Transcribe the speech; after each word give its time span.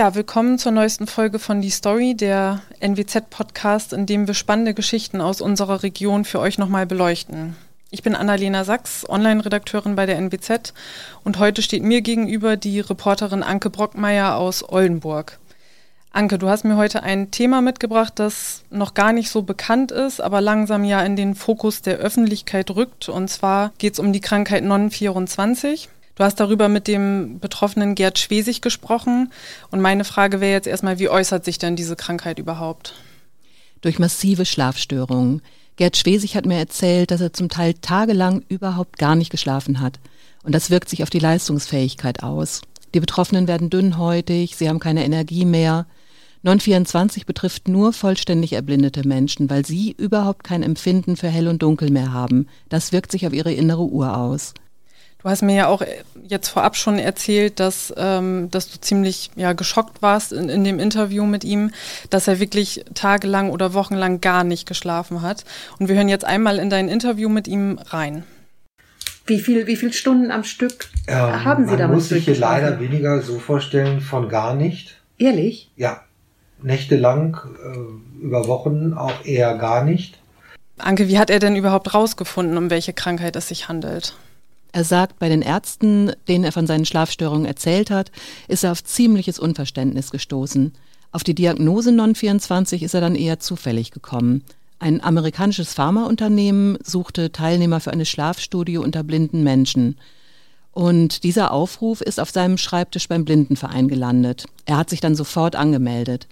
Ja, 0.00 0.14
willkommen 0.14 0.56
zur 0.56 0.72
neuesten 0.72 1.06
Folge 1.06 1.38
von 1.38 1.60
Die 1.60 1.68
Story, 1.68 2.14
der 2.14 2.62
NWZ-Podcast, 2.80 3.92
in 3.92 4.06
dem 4.06 4.26
wir 4.26 4.32
spannende 4.32 4.72
Geschichten 4.72 5.20
aus 5.20 5.42
unserer 5.42 5.82
Region 5.82 6.24
für 6.24 6.40
euch 6.40 6.56
nochmal 6.56 6.86
beleuchten. 6.86 7.54
Ich 7.90 8.02
bin 8.02 8.14
Annalena 8.14 8.64
Sachs, 8.64 9.06
Online-Redakteurin 9.06 9.96
bei 9.96 10.06
der 10.06 10.16
NWZ 10.16 10.72
und 11.22 11.38
heute 11.38 11.60
steht 11.60 11.82
mir 11.82 12.00
gegenüber 12.00 12.56
die 12.56 12.80
Reporterin 12.80 13.42
Anke 13.42 13.68
Brockmeier 13.68 14.36
aus 14.36 14.66
Oldenburg. 14.66 15.38
Anke, 16.12 16.38
du 16.38 16.48
hast 16.48 16.64
mir 16.64 16.78
heute 16.78 17.02
ein 17.02 17.30
Thema 17.30 17.60
mitgebracht, 17.60 18.14
das 18.16 18.62
noch 18.70 18.94
gar 18.94 19.12
nicht 19.12 19.28
so 19.28 19.42
bekannt 19.42 19.92
ist, 19.92 20.22
aber 20.22 20.40
langsam 20.40 20.82
ja 20.82 21.02
in 21.02 21.14
den 21.14 21.34
Fokus 21.34 21.82
der 21.82 21.98
Öffentlichkeit 21.98 22.70
rückt. 22.70 23.10
Und 23.10 23.28
zwar 23.28 23.72
geht 23.76 23.92
es 23.92 23.98
um 23.98 24.14
die 24.14 24.22
Krankheit 24.22 24.64
Non-24. 24.64 25.88
Du 26.14 26.24
hast 26.24 26.40
darüber 26.40 26.68
mit 26.68 26.86
dem 26.86 27.38
Betroffenen 27.40 27.94
Gerd 27.94 28.18
Schwesig 28.18 28.60
gesprochen. 28.60 29.32
Und 29.70 29.80
meine 29.80 30.04
Frage 30.04 30.40
wäre 30.40 30.52
jetzt 30.52 30.66
erstmal, 30.66 30.98
wie 30.98 31.08
äußert 31.08 31.44
sich 31.44 31.58
denn 31.58 31.76
diese 31.76 31.96
Krankheit 31.96 32.38
überhaupt? 32.38 32.94
Durch 33.80 33.98
massive 33.98 34.44
Schlafstörungen. 34.44 35.40
Gerd 35.76 35.96
Schwesig 35.96 36.36
hat 36.36 36.44
mir 36.44 36.58
erzählt, 36.58 37.10
dass 37.10 37.22
er 37.22 37.32
zum 37.32 37.48
Teil 37.48 37.74
tagelang 37.74 38.44
überhaupt 38.48 38.98
gar 38.98 39.14
nicht 39.14 39.30
geschlafen 39.30 39.80
hat. 39.80 39.98
Und 40.42 40.54
das 40.54 40.70
wirkt 40.70 40.88
sich 40.88 41.02
auf 41.02 41.10
die 41.10 41.18
Leistungsfähigkeit 41.18 42.22
aus. 42.22 42.60
Die 42.92 43.00
Betroffenen 43.00 43.48
werden 43.48 43.70
dünnhäutig, 43.70 44.56
sie 44.56 44.68
haben 44.68 44.80
keine 44.80 45.04
Energie 45.04 45.44
mehr. 45.44 45.86
924 46.42 47.26
betrifft 47.26 47.68
nur 47.68 47.92
vollständig 47.92 48.54
erblindete 48.54 49.06
Menschen, 49.06 49.50
weil 49.50 49.64
sie 49.64 49.92
überhaupt 49.96 50.42
kein 50.44 50.62
Empfinden 50.62 51.16
für 51.16 51.28
hell 51.28 51.48
und 51.48 51.62
dunkel 51.62 51.90
mehr 51.90 52.12
haben. 52.12 52.46
Das 52.68 52.92
wirkt 52.92 53.12
sich 53.12 53.26
auf 53.26 53.32
ihre 53.32 53.52
innere 53.52 53.82
Uhr 53.82 54.16
aus. 54.16 54.54
Du 55.22 55.28
hast 55.28 55.42
mir 55.42 55.54
ja 55.54 55.66
auch 55.66 55.82
jetzt 56.26 56.48
vorab 56.48 56.76
schon 56.76 56.98
erzählt, 56.98 57.60
dass, 57.60 57.92
ähm, 57.96 58.50
dass 58.50 58.70
du 58.70 58.80
ziemlich 58.80 59.30
ja, 59.36 59.52
geschockt 59.52 60.00
warst 60.00 60.32
in, 60.32 60.48
in 60.48 60.64
dem 60.64 60.78
Interview 60.78 61.26
mit 61.26 61.44
ihm, 61.44 61.72
dass 62.08 62.26
er 62.26 62.40
wirklich 62.40 62.84
tagelang 62.94 63.50
oder 63.50 63.74
wochenlang 63.74 64.20
gar 64.22 64.44
nicht 64.44 64.66
geschlafen 64.66 65.20
hat. 65.20 65.44
Und 65.78 65.88
wir 65.88 65.96
hören 65.96 66.08
jetzt 66.08 66.24
einmal 66.24 66.58
in 66.58 66.70
dein 66.70 66.88
Interview 66.88 67.28
mit 67.28 67.48
ihm 67.48 67.78
rein. 67.88 68.24
Wie 69.26 69.40
viel, 69.40 69.66
wie 69.66 69.76
viel 69.76 69.92
Stunden 69.92 70.30
am 70.30 70.44
Stück 70.44 70.88
ähm, 71.06 71.44
haben 71.44 71.64
Sie 71.64 71.70
man 71.70 71.78
damit? 71.78 71.88
Man 71.88 71.96
muss 71.96 72.08
sich 72.08 72.24
hier 72.24 72.38
leider 72.38 72.80
weniger 72.80 73.20
so 73.20 73.38
vorstellen 73.38 74.00
von 74.00 74.28
gar 74.28 74.54
nicht. 74.54 74.96
Ehrlich? 75.18 75.70
Ja. 75.76 76.00
Nächtelang, 76.62 77.36
äh, 77.62 78.24
über 78.24 78.46
Wochen 78.48 78.94
auch 78.94 79.24
eher 79.24 79.56
gar 79.56 79.84
nicht. 79.84 80.18
Anke, 80.78 81.08
wie 81.08 81.18
hat 81.18 81.28
er 81.28 81.38
denn 81.38 81.56
überhaupt 81.56 81.92
rausgefunden, 81.92 82.56
um 82.56 82.70
welche 82.70 82.94
Krankheit 82.94 83.36
es 83.36 83.48
sich 83.48 83.68
handelt? 83.68 84.14
Er 84.72 84.84
sagt, 84.84 85.18
bei 85.18 85.28
den 85.28 85.42
Ärzten, 85.42 86.12
denen 86.28 86.44
er 86.44 86.52
von 86.52 86.66
seinen 86.66 86.84
Schlafstörungen 86.84 87.46
erzählt 87.46 87.90
hat, 87.90 88.12
ist 88.48 88.64
er 88.64 88.72
auf 88.72 88.84
ziemliches 88.84 89.38
Unverständnis 89.38 90.10
gestoßen. 90.10 90.72
Auf 91.12 91.24
die 91.24 91.34
Diagnose 91.34 91.90
Non-24 91.90 92.82
ist 92.82 92.94
er 92.94 93.00
dann 93.00 93.16
eher 93.16 93.40
zufällig 93.40 93.90
gekommen. 93.90 94.44
Ein 94.78 95.02
amerikanisches 95.02 95.74
Pharmaunternehmen 95.74 96.78
suchte 96.82 97.32
Teilnehmer 97.32 97.80
für 97.80 97.90
eine 97.90 98.06
Schlafstudie 98.06 98.78
unter 98.78 99.02
blinden 99.02 99.42
Menschen. 99.42 99.96
Und 100.72 101.24
dieser 101.24 101.50
Aufruf 101.52 102.00
ist 102.00 102.20
auf 102.20 102.30
seinem 102.30 102.56
Schreibtisch 102.56 103.08
beim 103.08 103.24
Blindenverein 103.24 103.88
gelandet. 103.88 104.46
Er 104.66 104.76
hat 104.76 104.88
sich 104.88 105.00
dann 105.00 105.16
sofort 105.16 105.56
angemeldet. 105.56 106.28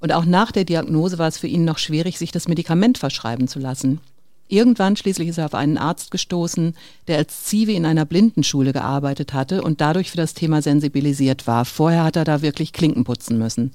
Und 0.00 0.12
auch 0.12 0.24
nach 0.24 0.52
der 0.52 0.64
Diagnose 0.64 1.18
war 1.18 1.28
es 1.28 1.38
für 1.38 1.48
ihn 1.48 1.64
noch 1.64 1.78
schwierig, 1.78 2.18
sich 2.18 2.32
das 2.32 2.48
Medikament 2.48 2.98
verschreiben 2.98 3.48
zu 3.48 3.58
lassen. 3.58 4.00
Irgendwann 4.50 4.96
schließlich 4.96 5.28
ist 5.28 5.38
er 5.38 5.46
auf 5.46 5.54
einen 5.54 5.78
Arzt 5.78 6.10
gestoßen, 6.10 6.74
der 7.06 7.18
als 7.18 7.44
Zivi 7.44 7.76
in 7.76 7.86
einer 7.86 8.04
Blindenschule 8.04 8.72
gearbeitet 8.72 9.32
hatte 9.32 9.62
und 9.62 9.80
dadurch 9.80 10.10
für 10.10 10.16
das 10.16 10.34
Thema 10.34 10.60
sensibilisiert 10.60 11.46
war. 11.46 11.64
Vorher 11.64 12.02
hat 12.02 12.16
er 12.16 12.24
da 12.24 12.42
wirklich 12.42 12.72
Klinken 12.72 13.04
putzen 13.04 13.38
müssen. 13.38 13.72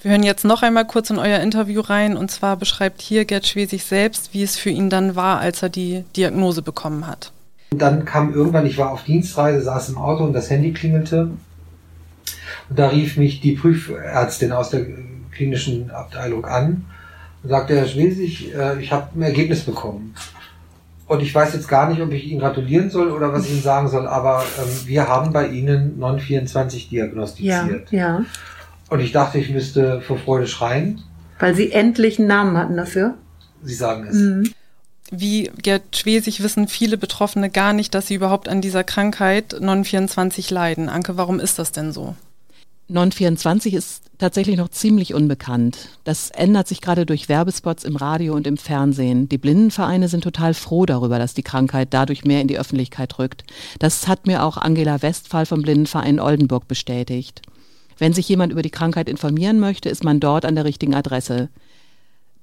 Wir 0.00 0.12
hören 0.12 0.22
jetzt 0.22 0.44
noch 0.44 0.62
einmal 0.62 0.86
kurz 0.86 1.10
in 1.10 1.18
euer 1.18 1.40
Interview 1.40 1.80
rein 1.80 2.16
und 2.16 2.30
zwar 2.30 2.56
beschreibt 2.56 3.02
hier 3.02 3.24
Gerd 3.24 3.44
Schwesig 3.44 3.82
selbst, 3.82 4.32
wie 4.32 4.44
es 4.44 4.56
für 4.56 4.70
ihn 4.70 4.88
dann 4.88 5.16
war, 5.16 5.40
als 5.40 5.62
er 5.62 5.68
die 5.68 6.04
Diagnose 6.14 6.62
bekommen 6.62 7.08
hat. 7.08 7.32
Und 7.72 7.82
dann 7.82 8.04
kam 8.04 8.32
irgendwann, 8.32 8.66
ich 8.66 8.78
war 8.78 8.92
auf 8.92 9.02
Dienstreise, 9.02 9.62
saß 9.62 9.88
im 9.88 9.98
Auto 9.98 10.22
und 10.22 10.32
das 10.32 10.48
Handy 10.48 10.72
klingelte. 10.72 11.30
Und 12.68 12.78
da 12.78 12.88
rief 12.88 13.16
mich 13.16 13.40
die 13.40 13.52
Prüfärztin 13.52 14.52
aus 14.52 14.70
der 14.70 14.86
klinischen 15.32 15.90
Abteilung 15.90 16.44
an 16.44 16.84
sagte, 17.44 17.76
Herr 17.76 17.86
Schwesig, 17.86 18.54
äh, 18.54 18.80
ich 18.80 18.92
habe 18.92 19.08
ein 19.14 19.22
Ergebnis 19.22 19.62
bekommen. 19.62 20.14
Und 21.06 21.20
ich 21.20 21.34
weiß 21.34 21.52
jetzt 21.54 21.68
gar 21.68 21.90
nicht, 21.90 22.00
ob 22.00 22.12
ich 22.12 22.26
Ihnen 22.26 22.40
gratulieren 22.40 22.88
soll 22.88 23.10
oder 23.10 23.32
was 23.32 23.44
ich 23.44 23.52
Ihnen 23.52 23.62
sagen 23.62 23.88
soll, 23.88 24.06
aber 24.06 24.44
ähm, 24.58 24.86
wir 24.86 25.08
haben 25.08 25.32
bei 25.32 25.48
Ihnen 25.48 25.98
924 25.98 26.88
diagnostiziert. 26.88 27.90
Ja, 27.90 27.98
ja. 27.98 28.24
Und 28.88 29.00
ich 29.00 29.12
dachte, 29.12 29.38
ich 29.38 29.50
müsste 29.50 30.00
vor 30.00 30.18
Freude 30.18 30.46
schreien. 30.46 31.02
Weil 31.38 31.54
Sie 31.54 31.72
endlich 31.72 32.18
einen 32.18 32.28
Namen 32.28 32.56
hatten 32.56 32.76
dafür? 32.76 33.14
Sie 33.62 33.74
sagen 33.74 34.06
es. 34.06 34.14
Mhm. 34.14 34.52
Wie 35.10 35.50
Gerd 35.60 35.94
Schwesig 35.94 36.42
wissen 36.42 36.68
viele 36.68 36.96
Betroffene 36.96 37.50
gar 37.50 37.74
nicht, 37.74 37.94
dass 37.94 38.06
sie 38.06 38.14
überhaupt 38.14 38.48
an 38.48 38.62
dieser 38.62 38.82
Krankheit 38.82 39.54
924 39.60 40.50
leiden. 40.50 40.88
Anke, 40.88 41.18
warum 41.18 41.38
ist 41.38 41.58
das 41.58 41.70
denn 41.70 41.92
so? 41.92 42.14
924 42.92 43.74
ist 43.74 44.02
tatsächlich 44.18 44.56
noch 44.56 44.68
ziemlich 44.68 45.14
unbekannt. 45.14 45.88
Das 46.04 46.30
ändert 46.30 46.68
sich 46.68 46.80
gerade 46.80 47.06
durch 47.06 47.28
Werbespots 47.28 47.84
im 47.84 47.96
Radio 47.96 48.34
und 48.34 48.46
im 48.46 48.56
Fernsehen. 48.56 49.28
Die 49.28 49.38
Blindenvereine 49.38 50.08
sind 50.08 50.22
total 50.22 50.54
froh 50.54 50.86
darüber, 50.86 51.18
dass 51.18 51.34
die 51.34 51.42
Krankheit 51.42 51.88
dadurch 51.90 52.24
mehr 52.24 52.40
in 52.40 52.48
die 52.48 52.58
Öffentlichkeit 52.58 53.18
rückt. 53.18 53.44
Das 53.78 54.06
hat 54.06 54.26
mir 54.26 54.44
auch 54.44 54.56
Angela 54.56 55.02
Westphal 55.02 55.46
vom 55.46 55.62
Blindenverein 55.62 56.20
Oldenburg 56.20 56.68
bestätigt. 56.68 57.42
Wenn 57.98 58.12
sich 58.12 58.28
jemand 58.28 58.52
über 58.52 58.62
die 58.62 58.70
Krankheit 58.70 59.08
informieren 59.08 59.58
möchte, 59.58 59.88
ist 59.88 60.04
man 60.04 60.20
dort 60.20 60.44
an 60.44 60.54
der 60.54 60.64
richtigen 60.64 60.94
Adresse. 60.94 61.48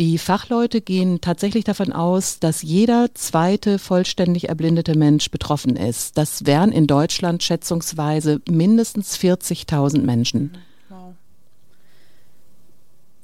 Die 0.00 0.18
Fachleute 0.18 0.80
gehen 0.80 1.20
tatsächlich 1.20 1.62
davon 1.62 1.92
aus, 1.92 2.40
dass 2.40 2.62
jeder 2.62 3.14
zweite 3.14 3.78
vollständig 3.78 4.48
erblindete 4.48 4.98
Mensch 4.98 5.30
betroffen 5.30 5.76
ist. 5.76 6.18
Das 6.18 6.46
wären 6.46 6.72
in 6.72 6.88
Deutschland 6.88 7.44
schätzungsweise 7.44 8.40
mindestens 8.48 9.16
40.000 9.16 10.00
Menschen. 10.00 10.58
Wow. 10.88 11.14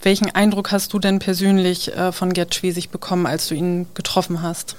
Welchen 0.00 0.30
Eindruck 0.30 0.70
hast 0.70 0.92
du 0.92 1.00
denn 1.00 1.19
persönlich 1.19 1.92
äh, 1.92 2.12
von 2.12 2.32
Gerd 2.32 2.54
Schwesig 2.54 2.91
bekommen, 2.91 3.26
als 3.26 3.48
du 3.48 3.56
ihn 3.56 3.88
getroffen 3.94 4.41
hast? 4.41 4.76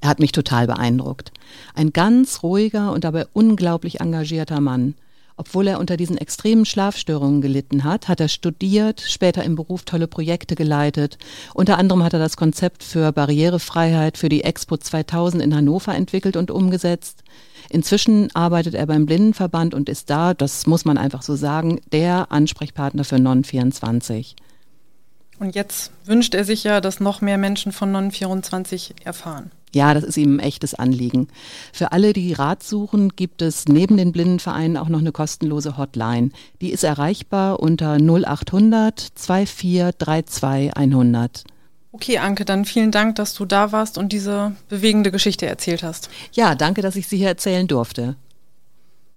Er 0.00 0.08
hat 0.08 0.20
mich 0.20 0.32
total 0.32 0.66
beeindruckt. 0.66 1.30
Ein 1.74 1.92
ganz 1.92 2.42
ruhiger 2.42 2.90
und 2.92 3.04
dabei 3.04 3.26
unglaublich 3.34 4.00
engagierter 4.00 4.60
Mann. 4.62 4.94
Obwohl 5.36 5.66
er 5.66 5.80
unter 5.80 5.96
diesen 5.96 6.16
extremen 6.16 6.64
Schlafstörungen 6.64 7.40
gelitten 7.40 7.82
hat, 7.82 8.06
hat 8.06 8.20
er 8.20 8.28
studiert, 8.28 9.00
später 9.00 9.42
im 9.42 9.56
Beruf 9.56 9.82
tolle 9.82 10.06
Projekte 10.06 10.54
geleitet. 10.54 11.18
Unter 11.54 11.76
anderem 11.78 12.04
hat 12.04 12.12
er 12.12 12.20
das 12.20 12.36
Konzept 12.36 12.84
für 12.84 13.10
Barrierefreiheit 13.10 14.16
für 14.16 14.28
die 14.28 14.44
Expo 14.44 14.76
2000 14.76 15.42
in 15.42 15.54
Hannover 15.54 15.94
entwickelt 15.94 16.36
und 16.36 16.52
umgesetzt. 16.52 17.24
Inzwischen 17.68 18.34
arbeitet 18.36 18.74
er 18.74 18.86
beim 18.86 19.06
Blindenverband 19.06 19.74
und 19.74 19.88
ist 19.88 20.08
da, 20.08 20.34
das 20.34 20.68
muss 20.68 20.84
man 20.84 20.98
einfach 20.98 21.22
so 21.22 21.34
sagen, 21.34 21.80
der 21.90 22.30
Ansprechpartner 22.30 23.02
für 23.02 23.16
Non24. 23.16 24.36
Und 25.40 25.56
jetzt 25.56 25.90
wünscht 26.04 26.34
er 26.34 26.44
sich 26.44 26.62
ja, 26.62 26.80
dass 26.80 27.00
noch 27.00 27.20
mehr 27.20 27.38
Menschen 27.38 27.72
von 27.72 27.92
Non24 27.94 29.04
erfahren. 29.04 29.50
Ja, 29.74 29.92
das 29.92 30.04
ist 30.04 30.16
ihm 30.16 30.36
ein 30.36 30.40
echtes 30.40 30.74
Anliegen. 30.74 31.28
Für 31.72 31.92
alle, 31.92 32.12
die 32.12 32.32
Rat 32.32 32.62
suchen, 32.62 33.10
gibt 33.10 33.42
es 33.42 33.66
neben 33.66 33.96
den 33.96 34.12
Blindenvereinen 34.12 34.76
auch 34.76 34.88
noch 34.88 35.00
eine 35.00 35.12
kostenlose 35.12 35.76
Hotline. 35.76 36.30
Die 36.60 36.70
ist 36.70 36.84
erreichbar 36.84 37.60
unter 37.60 37.96
0800 37.96 38.98
2432 39.14 40.76
100. 40.76 41.44
Okay, 41.90 42.18
Anke, 42.18 42.44
dann 42.44 42.64
vielen 42.64 42.90
Dank, 42.90 43.16
dass 43.16 43.34
du 43.34 43.44
da 43.44 43.70
warst 43.70 43.98
und 43.98 44.12
diese 44.12 44.56
bewegende 44.68 45.12
Geschichte 45.12 45.46
erzählt 45.46 45.82
hast. 45.82 46.10
Ja, 46.32 46.54
danke, 46.54 46.82
dass 46.82 46.96
ich 46.96 47.06
sie 47.06 47.18
hier 47.18 47.28
erzählen 47.28 47.68
durfte. 47.68 48.16